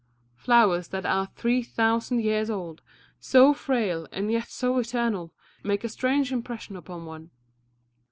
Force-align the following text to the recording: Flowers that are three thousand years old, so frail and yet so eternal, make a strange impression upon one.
Flowers 0.35 0.87
that 0.87 1.05
are 1.05 1.27
three 1.35 1.61
thousand 1.61 2.21
years 2.21 2.49
old, 2.49 2.81
so 3.19 3.53
frail 3.53 4.07
and 4.11 4.31
yet 4.31 4.47
so 4.49 4.79
eternal, 4.79 5.31
make 5.63 5.83
a 5.83 5.89
strange 5.89 6.31
impression 6.31 6.75
upon 6.75 7.05
one. 7.05 7.29